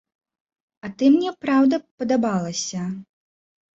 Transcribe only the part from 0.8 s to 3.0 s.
А ты мне, праўда, падабалася.